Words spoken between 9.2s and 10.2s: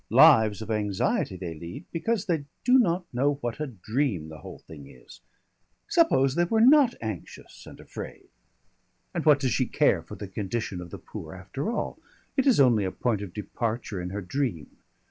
what does she care for